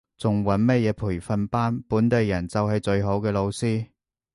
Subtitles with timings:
[0.17, 3.89] 仲揾乜嘢培訓班，本地人就係最好嘅老師